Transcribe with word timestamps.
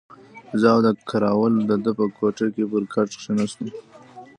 زه 0.59 0.67
او 0.75 0.79
کراول 1.09 1.53
د 1.69 1.71
ده 1.83 1.91
په 1.99 2.05
کوټه 2.17 2.47
کې 2.55 2.63
پر 2.71 2.83
کټ 2.93 3.09
کښېناستو. 3.19 3.67